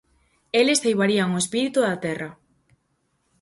Eles 0.61 0.81
ceibarían 0.83 1.29
o 1.35 1.41
espírito 1.43 1.79
da 1.83 2.01
Terra. 2.05 2.29